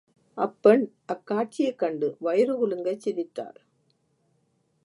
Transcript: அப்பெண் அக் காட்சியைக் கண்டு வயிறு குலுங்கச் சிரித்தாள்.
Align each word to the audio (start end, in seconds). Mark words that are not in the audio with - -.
அப்பெண் 0.37 0.85
அக் 1.05 1.25
காட்சியைக் 1.25 1.77
கண்டு 1.77 2.17
வயிறு 2.19 2.53
குலுங்கச் 2.57 2.99
சிரித்தாள். 2.99 3.59